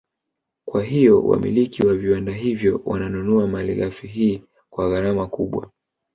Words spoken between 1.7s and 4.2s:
wa viwanda hivyo wananunua Malighafi